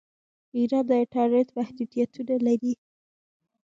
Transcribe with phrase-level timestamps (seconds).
[0.57, 2.73] ایران د انټرنیټ محدودیتونه لري.